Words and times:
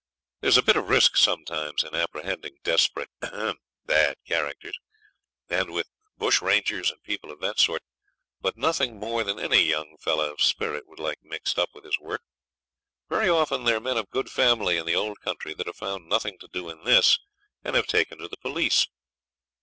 There's 0.39 0.57
a 0.57 0.63
bit 0.63 0.77
of 0.77 0.89
risk 0.89 1.15
sometimes 1.15 1.83
in 1.83 1.93
apprehending 1.93 2.55
desperate 2.63 3.11
ahem! 3.21 3.57
bad 3.85 4.17
characters, 4.25 4.75
and 5.47 5.69
with 5.71 5.91
bush 6.17 6.41
rangers 6.41 6.89
and 6.89 7.03
people 7.03 7.29
of 7.31 7.39
that 7.41 7.59
sort, 7.59 7.83
but 8.41 8.57
nothing 8.57 8.97
more 8.97 9.23
than 9.23 9.37
any 9.39 9.61
young 9.61 9.97
fellow 9.99 10.33
of 10.33 10.41
spirit 10.41 10.87
would 10.87 10.97
like 10.97 11.21
mixed 11.21 11.59
up 11.59 11.69
with 11.75 11.83
his 11.85 11.99
work. 11.99 12.23
Very 13.09 13.29
often 13.29 13.63
they're 13.63 13.79
men 13.79 13.97
of 13.97 14.09
good 14.09 14.31
family 14.31 14.77
in 14.77 14.87
the 14.87 14.95
old 14.95 15.19
country 15.21 15.53
that 15.53 15.67
have 15.67 15.75
found 15.77 16.09
nothing 16.09 16.39
to 16.39 16.47
do 16.47 16.67
in 16.67 16.83
this, 16.83 17.19
and 17.63 17.75
have 17.75 17.85
taken 17.85 18.17
to 18.17 18.27
the 18.27 18.37
police. 18.37 18.87